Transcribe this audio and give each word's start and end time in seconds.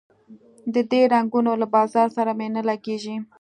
د 0.73 0.75
دې 0.91 1.01
رنګونو 1.13 1.51
له 1.61 1.67
بازار 1.75 2.07
سره 2.17 2.31
مي 2.39 2.47
نه 2.55 2.61
لګیږي 2.69 3.15